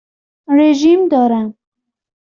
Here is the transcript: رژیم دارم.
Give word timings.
رژیم 0.57 1.07
دارم. 1.07 1.53